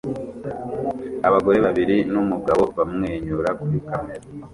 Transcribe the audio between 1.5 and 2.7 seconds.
babiri numugabo